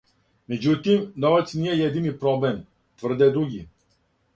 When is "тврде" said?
3.03-3.33